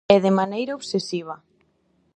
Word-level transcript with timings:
E 0.13 0.17
de 0.25 0.31
maneira 0.39 0.77
obsesiva. 0.79 1.35